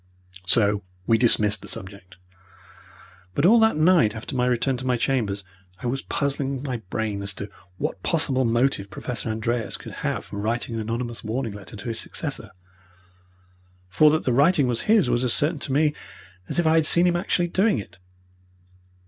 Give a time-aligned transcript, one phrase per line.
[0.47, 2.17] So we dismissed the subject,
[3.35, 5.43] but all that night after my return to my chambers
[5.79, 10.37] I was puzzling my brain as to what possible motive Professor Andreas could have for
[10.37, 12.49] writing an anonymous warning letter to his successor
[13.89, 15.93] for that the writing was his was as certain to me
[16.49, 17.97] as if I had seen him actually doing it.